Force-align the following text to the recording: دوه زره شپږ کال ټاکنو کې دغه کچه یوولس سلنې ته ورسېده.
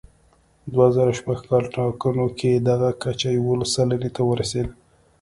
دوه 0.73 0.87
زره 0.95 1.13
شپږ 1.19 1.39
کال 1.49 1.63
ټاکنو 1.75 2.25
کې 2.39 2.51
دغه 2.69 2.89
کچه 3.03 3.29
یوولس 3.37 3.69
سلنې 3.75 4.09
ته 4.15 4.21
ورسېده. 4.25 4.73